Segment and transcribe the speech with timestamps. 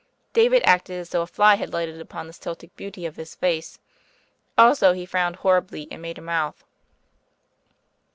[0.33, 3.77] David acted as though a fly had lighted upon the Celtic beauty of his face;
[4.57, 6.63] also he frowned horribly and made a mouth.